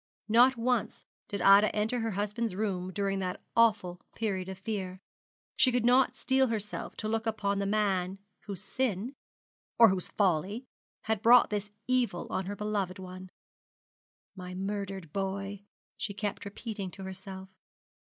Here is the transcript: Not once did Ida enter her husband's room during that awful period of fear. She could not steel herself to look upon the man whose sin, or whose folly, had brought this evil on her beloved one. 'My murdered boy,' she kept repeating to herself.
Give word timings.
Not 0.27 0.57
once 0.57 1.05
did 1.27 1.41
Ida 1.41 1.75
enter 1.75 1.99
her 1.99 2.09
husband's 2.17 2.55
room 2.55 2.91
during 2.91 3.19
that 3.19 3.39
awful 3.55 4.01
period 4.15 4.49
of 4.49 4.57
fear. 4.57 4.99
She 5.55 5.71
could 5.71 5.85
not 5.85 6.15
steel 6.15 6.47
herself 6.47 6.95
to 6.97 7.07
look 7.07 7.27
upon 7.27 7.59
the 7.59 7.67
man 7.67 8.17
whose 8.47 8.63
sin, 8.63 9.13
or 9.77 9.89
whose 9.89 10.07
folly, 10.07 10.65
had 11.01 11.21
brought 11.21 11.51
this 11.51 11.69
evil 11.87 12.25
on 12.31 12.47
her 12.47 12.55
beloved 12.55 12.97
one. 12.97 13.29
'My 14.35 14.55
murdered 14.55 15.13
boy,' 15.13 15.61
she 15.97 16.15
kept 16.15 16.45
repeating 16.45 16.89
to 16.89 17.03
herself. 17.03 17.49